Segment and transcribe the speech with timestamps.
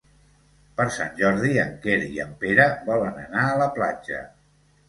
[0.79, 4.27] Per Sant Jordi en Quer i en Pere volen anar a la platja.